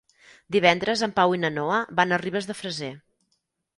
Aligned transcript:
Divendres 0.55 1.03
en 1.07 1.13
Pau 1.19 1.35
i 1.37 1.39
na 1.43 1.53
Noa 1.59 1.77
van 2.01 2.17
a 2.17 2.19
Ribes 2.25 2.49
de 2.53 2.57
Freser. 2.63 2.93